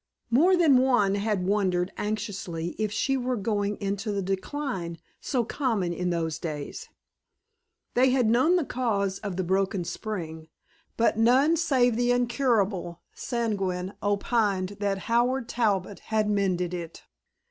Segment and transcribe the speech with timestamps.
[0.31, 5.93] More than one had wondered anxiously if she were going into the decline so common
[5.93, 6.89] in those days.
[7.93, 10.47] They had known the cause of the broken spring,
[10.97, 17.03] but none save the incurably sanguine opined that Howard Talbot had mended it.